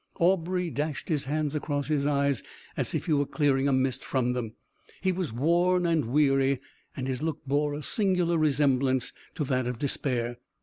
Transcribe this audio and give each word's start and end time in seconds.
Aubrey 0.19 0.71
dashed 0.71 1.09
his 1.09 1.25
hands 1.25 1.53
across 1.53 1.87
his 1.87 2.07
eyes, 2.07 2.41
as 2.75 2.95
if 2.95 3.05
he 3.05 3.13
were 3.13 3.27
clearing 3.27 3.67
a 3.67 3.71
mist 3.71 4.03
from 4.03 4.33
them. 4.33 4.53
He 4.99 5.11
was 5.11 5.31
worn 5.31 5.85
and 5.85 6.05
weary, 6.05 6.59
and 6.97 7.05
his 7.07 7.21
look 7.21 7.45
bore 7.45 7.75
a 7.75 7.83
singular 7.83 8.39
resemblance 8.39 9.13
to 9.35 9.43
that 9.43 9.67
of 9.67 9.77
despair. 9.77 10.37